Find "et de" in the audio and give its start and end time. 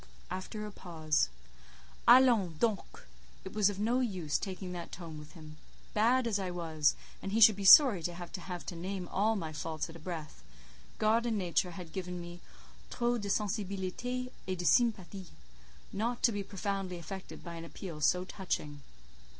14.47-14.65